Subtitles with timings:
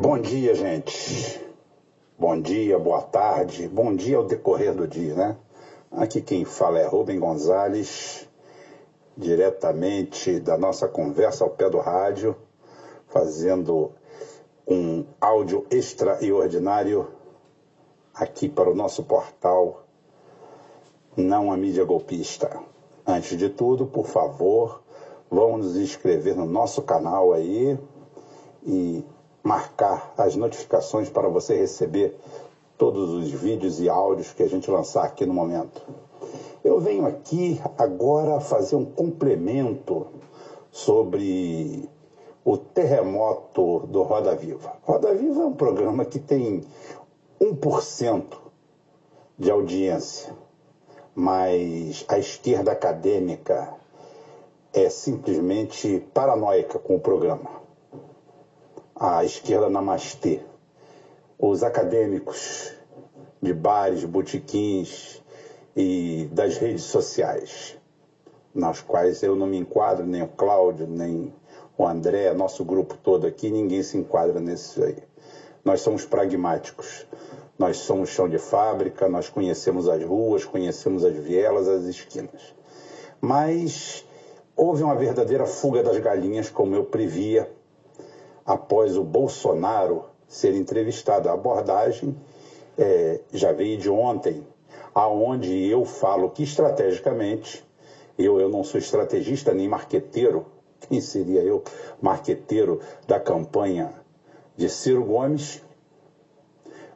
[0.00, 1.46] Bom dia, gente.
[2.18, 5.36] Bom dia, boa tarde, bom dia ao decorrer do dia, né?
[5.90, 8.26] Aqui quem fala é Rubem Gonzalez,
[9.14, 12.34] diretamente da nossa conversa ao pé do rádio,
[13.08, 13.92] fazendo
[14.66, 17.08] um áudio extraordinário
[18.14, 19.84] aqui para o nosso portal
[21.14, 22.58] Não a Mídia Golpista.
[23.06, 24.82] Antes de tudo, por favor,
[25.30, 27.78] vamos nos inscrever no nosso canal aí
[28.64, 29.04] e
[29.42, 32.16] marcar as notificações para você receber
[32.76, 35.82] todos os vídeos e áudios que a gente lançar aqui no momento.
[36.64, 40.06] Eu venho aqui agora fazer um complemento
[40.70, 41.88] sobre
[42.44, 44.74] o terremoto do Roda Viva.
[44.82, 46.62] Roda Viva é um programa que tem
[47.40, 48.24] 1%
[49.38, 50.34] de audiência,
[51.14, 53.79] mas a esquerda acadêmica
[54.72, 57.60] é simplesmente paranoica com o programa.
[58.94, 60.40] A esquerda namastê.
[61.38, 62.72] Os acadêmicos
[63.40, 65.22] de bares, botiquins
[65.74, 67.78] e das redes sociais,
[68.54, 71.32] nas quais eu não me enquadro, nem o Cláudio, nem
[71.78, 74.98] o André, nosso grupo todo aqui, ninguém se enquadra nisso aí.
[75.64, 77.06] Nós somos pragmáticos.
[77.58, 82.54] Nós somos chão de fábrica, nós conhecemos as ruas, conhecemos as vielas, as esquinas.
[83.20, 84.02] Mas
[84.60, 87.50] houve uma verdadeira fuga das galinhas, como eu previa,
[88.44, 91.30] após o Bolsonaro ser entrevistado.
[91.30, 92.14] A abordagem
[92.76, 94.46] é, já veio de ontem,
[94.94, 97.66] aonde eu falo que estrategicamente,
[98.18, 100.44] eu, eu não sou estrategista nem marqueteiro,
[100.80, 101.64] quem seria eu,
[101.98, 103.94] marqueteiro da campanha
[104.58, 105.62] de Ciro Gomes,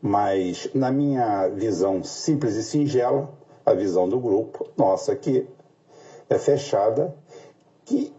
[0.00, 3.32] mas na minha visão simples e singela,
[3.64, 5.46] a visão do grupo, nossa aqui,
[6.28, 7.14] é fechada,
[7.84, 8.12] que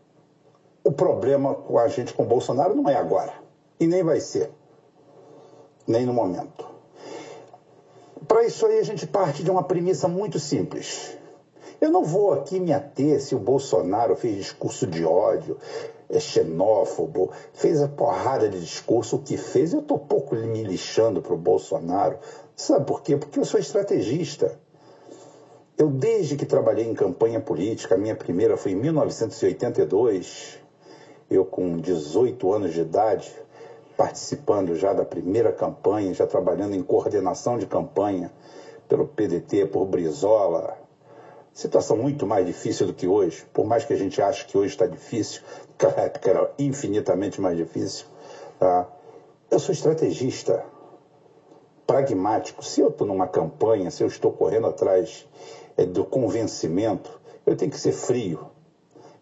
[0.83, 3.33] o problema com a gente com o Bolsonaro não é agora,
[3.79, 4.51] e nem vai ser,
[5.87, 6.67] nem no momento.
[8.27, 11.17] Para isso aí a gente parte de uma premissa muito simples.
[11.79, 15.57] Eu não vou aqui me ater se o Bolsonaro fez discurso de ódio,
[16.09, 21.21] é xenófobo, fez a porrada de discurso, o que fez, eu estou pouco me lixando
[21.21, 22.17] para o Bolsonaro.
[22.55, 23.17] Sabe por quê?
[23.17, 24.57] Porque eu sou estrategista.
[25.77, 30.59] Eu, desde que trabalhei em campanha política, a minha primeira foi em 1982,
[31.29, 33.31] eu com 18 anos de idade,
[33.97, 38.31] participando já da primeira campanha, já trabalhando em coordenação de campanha
[38.87, 40.77] pelo PDT, por Brizola,
[41.53, 44.73] Situação muito mais difícil do que hoje, por mais que a gente ache que hoje
[44.73, 48.07] está difícil, naquela época era infinitamente mais difícil.
[48.59, 48.87] Tá?
[49.51, 50.65] Eu sou estrategista,
[51.85, 52.65] pragmático.
[52.65, 55.27] Se eu estou numa campanha, se eu estou correndo atrás
[55.77, 58.47] do convencimento, eu tenho que ser frio.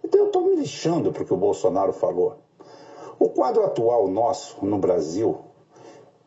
[0.03, 2.38] Então eu estou me lixando para o que o Bolsonaro falou.
[3.19, 5.38] O quadro atual nosso no Brasil,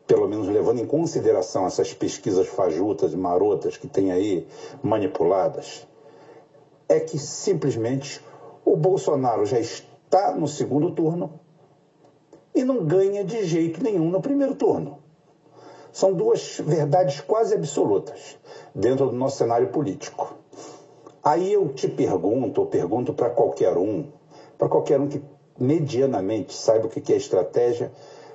[0.07, 4.47] pelo menos levando em consideração essas pesquisas fajutas e marotas que tem aí
[4.81, 5.85] manipuladas,
[6.87, 8.23] é que simplesmente
[8.63, 11.39] o Bolsonaro já está no segundo turno
[12.53, 15.04] e não ganha de jeito nenhum no primeiro turno.
[15.95, 18.37] São duas verdades quase absolutas
[18.75, 20.35] dentro do nosso cenário político.
[21.23, 24.11] Aí eu te pergunto, ou pergunto para qualquer um,
[24.57, 25.23] para qualquer um que
[25.57, 27.93] medianamente saiba o que é estratégia,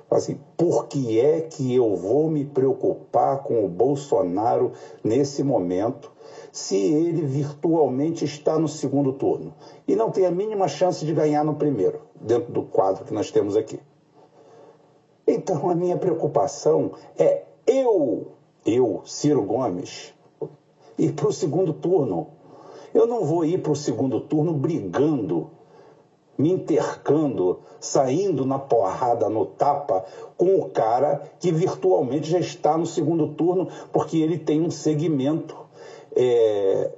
[0.09, 4.71] assim, por que é que eu vou me preocupar com o Bolsonaro
[5.03, 6.11] nesse momento
[6.51, 9.53] se ele virtualmente está no segundo turno
[9.87, 13.29] e não tem a mínima chance de ganhar no primeiro, dentro do quadro que nós
[13.29, 13.79] temos aqui.
[15.27, 18.33] Então a minha preocupação é eu,
[18.65, 20.13] eu, Ciro Gomes,
[20.97, 22.27] ir para o segundo turno.
[22.93, 25.49] Eu não vou ir para o segundo turno brigando,
[26.37, 30.03] me intercando, saindo na porrada, no tapa,
[30.37, 35.55] com o cara que virtualmente já está no segundo turno, porque ele tem um segmento
[36.15, 36.91] é,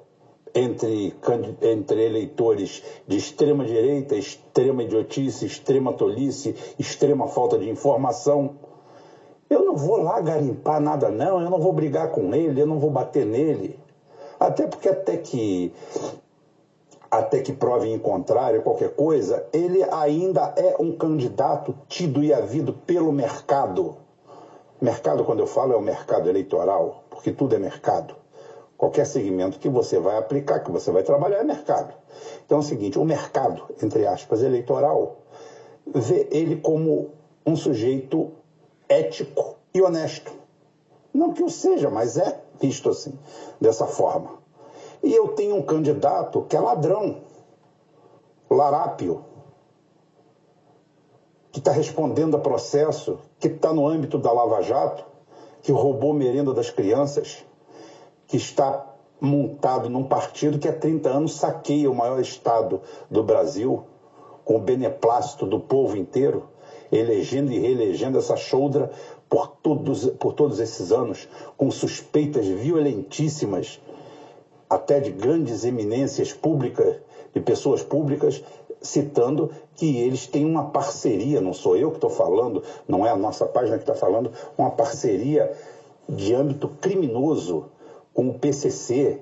[0.56, 1.16] entre,
[1.62, 8.56] entre eleitores de extrema direita, extrema idiotice, extrema tolice, extrema falta de informação.
[9.54, 12.80] Eu não vou lá garimpar nada, não, eu não vou brigar com ele, eu não
[12.80, 13.80] vou bater nele.
[14.40, 15.72] Até porque até que
[17.12, 22.74] até que prove em contrário qualquer coisa, ele ainda é um candidato tido e havido
[22.74, 23.98] pelo mercado.
[24.82, 28.16] Mercado, quando eu falo, é o mercado eleitoral, porque tudo é mercado.
[28.76, 31.94] Qualquer segmento que você vai aplicar, que você vai trabalhar, é mercado.
[32.44, 35.18] Então é o seguinte: o mercado, entre aspas, eleitoral,
[35.86, 37.12] vê ele como
[37.46, 38.32] um sujeito
[39.00, 40.32] ético e honesto.
[41.14, 43.18] Não que o seja, mas é visto assim,
[43.60, 44.42] dessa forma.
[45.02, 47.22] E eu tenho um candidato que é ladrão,
[48.50, 49.26] larápio.
[51.52, 55.06] que está respondendo a processo, que está no âmbito da Lava Jato,
[55.62, 57.46] que roubou merenda das crianças,
[58.26, 58.84] que está
[59.22, 63.84] montado num partido que há 30 anos saqueia o maior estado do Brasil,
[64.44, 66.50] com o beneplácito do povo inteiro,
[66.96, 68.92] elegendo e reelegendo essa choudra
[69.30, 73.80] por todos, por todos esses anos, com suspeitas violentíssimas,
[74.70, 76.98] até de grandes eminências públicas,
[77.34, 78.44] de pessoas públicas,
[78.82, 83.16] citando que eles têm uma parceria, não sou eu que estou falando, não é a
[83.16, 85.52] nossa página que está falando, uma parceria
[86.08, 87.66] de âmbito criminoso
[88.14, 89.20] com o PCC.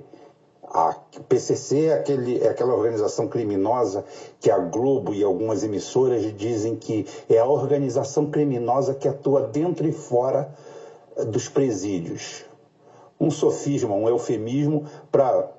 [0.73, 0.95] A
[1.27, 4.06] PCC é, aquele, é aquela organização criminosa
[4.39, 9.85] que a Globo e algumas emissoras dizem que é a organização criminosa que atua dentro
[9.85, 10.56] e fora
[11.27, 12.45] dos presídios.
[13.19, 15.51] Um sofisma, um eufemismo para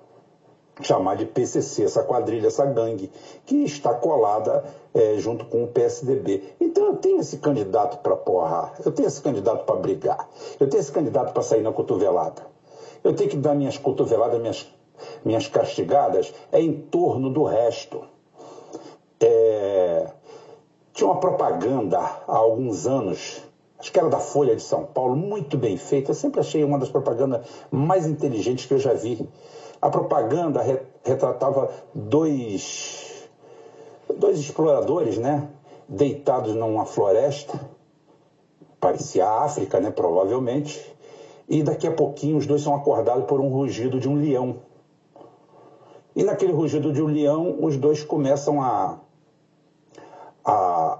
[0.81, 3.11] chamar de PCC, essa quadrilha, essa gangue,
[3.45, 4.65] que está colada
[4.95, 6.55] é, junto com o PSDB.
[6.59, 10.27] Então eu tenho esse candidato para porrar, eu tenho esse candidato para brigar,
[10.59, 12.51] eu tenho esse candidato para sair na cotovelada.
[13.05, 14.73] Eu tenho que dar minhas cotoveladas, minhas,
[15.25, 18.03] minhas castigadas, é em torno do resto.
[19.21, 20.07] É...
[20.93, 23.43] Tinha uma propaganda há alguns anos,
[23.79, 26.11] acho que era da Folha de São Paulo, muito bem feita.
[26.11, 29.27] Eu sempre achei uma das propagandas mais inteligentes que eu já vi.
[29.81, 30.61] A propaganda
[31.03, 33.29] retratava dois,
[34.17, 35.49] dois exploradores, né?
[35.89, 37.59] Deitados numa floresta,
[38.81, 39.91] parecia a África, né?
[39.91, 40.93] Provavelmente
[41.49, 44.57] e daqui a pouquinho os dois são acordados por um rugido de um leão.
[46.15, 48.99] E naquele rugido de um leão, os dois começam a,
[50.45, 50.99] a,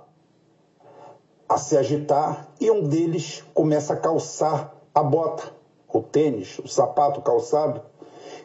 [1.49, 5.53] a se agitar e um deles começa a calçar a bota,
[5.93, 7.83] o tênis, o sapato calçado.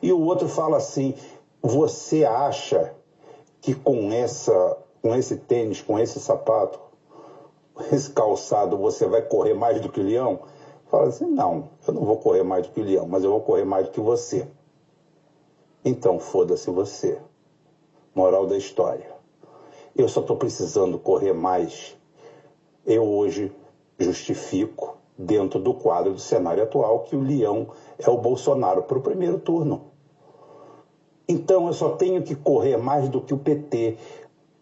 [0.01, 1.13] E o outro fala assim:
[1.61, 2.93] Você acha
[3.61, 6.79] que com, essa, com esse tênis, com esse sapato,
[7.91, 10.39] esse calçado, você vai correr mais do que o leão?
[10.87, 13.41] Fala assim: não, eu não vou correr mais do que o leão, mas eu vou
[13.41, 14.47] correr mais do que você.
[15.83, 17.19] Então foda-se você.
[18.13, 19.15] Moral da história.
[19.95, 21.95] Eu só estou precisando correr mais.
[22.85, 23.51] Eu hoje
[23.97, 29.01] justifico, dentro do quadro do cenário atual, que o leão é o Bolsonaro para o
[29.01, 29.91] primeiro turno.
[31.27, 33.97] Então eu só tenho que correr mais do que o PT,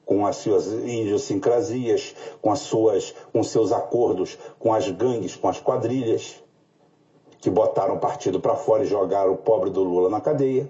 [0.05, 5.59] com as suas idiosincrasias, com as suas, com seus acordos com as gangues, com as
[5.59, 6.41] quadrilhas,
[7.39, 10.69] que botaram o partido para fora e jogaram o pobre do Lula na cadeia.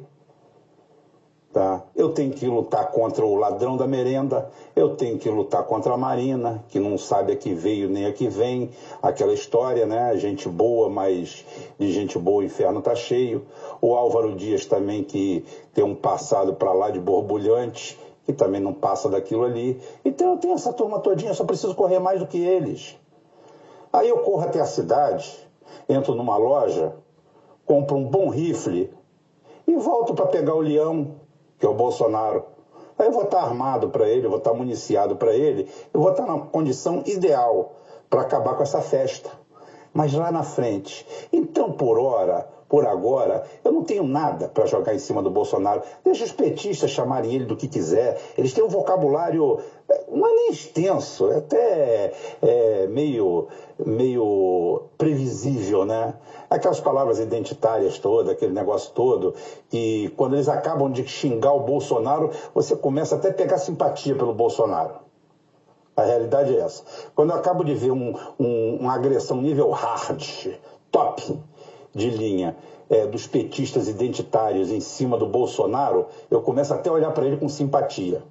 [1.55, 1.85] Tá?
[1.95, 5.97] Eu tenho que lutar contra o ladrão da merenda, eu tenho que lutar contra a
[5.97, 8.71] Marina, que não sabe a que veio nem a que vem,
[9.01, 10.17] aquela história, né?
[10.17, 11.45] Gente boa, mas
[11.79, 13.45] de gente boa o inferno tá cheio.
[13.79, 18.73] O Álvaro Dias também, que tem um passado para lá de borbulhante, que também não
[18.73, 19.79] passa daquilo ali.
[20.03, 22.99] Então eu tenho essa turma todinha, só preciso correr mais do que eles.
[23.93, 25.33] Aí eu corro até a cidade,
[25.87, 26.97] entro numa loja,
[27.65, 28.91] compro um bom rifle
[29.65, 31.23] e volto para pegar o leão,
[31.59, 32.43] que é o Bolsonaro.
[32.97, 36.11] Aí eu vou estar armado para ele, eu vou estar municiado para ele, eu vou
[36.11, 37.73] estar na condição ideal
[38.09, 39.29] para acabar com essa festa.
[39.93, 41.05] Mas lá na frente.
[41.31, 45.81] Então, por hora, por agora, eu não tenho nada para jogar em cima do Bolsonaro.
[46.03, 48.19] Deixa os petistas chamarem ele do que quiser.
[48.37, 49.59] Eles têm um vocabulário,
[50.11, 53.47] não é nem extenso, é até é, meio,
[53.85, 56.13] meio previsível, né?
[56.49, 59.33] Aquelas palavras identitárias todas, aquele negócio todo,
[59.71, 64.33] e quando eles acabam de xingar o Bolsonaro, você começa até a pegar simpatia pelo
[64.33, 65.05] Bolsonaro.
[65.97, 66.83] A realidade é essa.
[67.15, 70.57] Quando eu acabo de ver um, um, uma agressão nível hard,
[70.91, 71.39] top,
[71.93, 72.57] de linha
[72.89, 77.37] é, dos petistas identitários em cima do Bolsonaro, eu começo até a olhar para ele
[77.37, 78.21] com simpatia.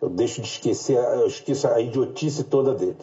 [0.00, 2.96] Eu deixo de esquecer, eu esqueço a idiotice toda dele.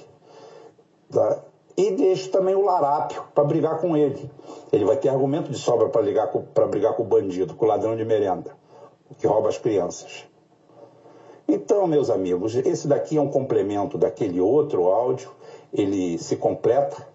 [1.11, 1.43] Tá?
[1.75, 4.31] E deixo também o larápio para brigar com ele.
[4.71, 8.03] Ele vai ter argumento de sobra para brigar, com, o bandido, com o ladrão de
[8.03, 8.51] merenda,
[9.19, 10.25] que rouba as crianças.
[11.47, 15.29] Então, meus amigos, esse daqui é um complemento daquele outro áudio.
[15.71, 17.07] Ele se completa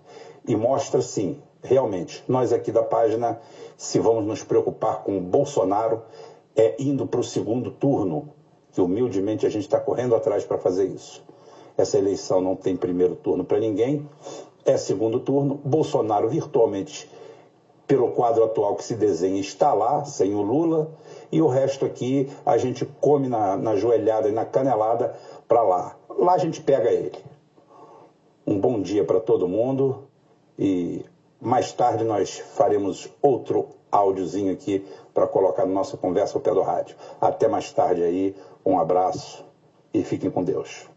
[0.46, 3.40] e mostra, sim, realmente, nós aqui da página,
[3.76, 6.02] se vamos nos preocupar com o Bolsonaro,
[6.54, 8.28] é indo para o segundo turno,
[8.72, 11.22] que humildemente a gente está correndo atrás para fazer isso.
[11.76, 14.08] Essa eleição não tem primeiro turno para ninguém,
[14.64, 15.60] é segundo turno.
[15.64, 17.10] Bolsonaro virtualmente,
[17.86, 20.90] pelo quadro atual que se desenha, está lá, sem o Lula,
[21.30, 25.14] e o resto aqui a gente come na, na joelhada e na canelada
[25.48, 25.96] para lá.
[26.08, 27.18] Lá a gente pega ele.
[28.46, 30.04] Um bom dia para todo mundo
[30.58, 31.04] e
[31.40, 36.62] mais tarde nós faremos outro áudiozinho aqui para colocar na nossa conversa ao pé do
[36.62, 36.96] rádio.
[37.20, 38.34] Até mais tarde aí,
[38.64, 39.44] um abraço
[39.92, 40.88] e fiquem com Deus.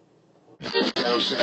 [0.96, 1.36] Deus.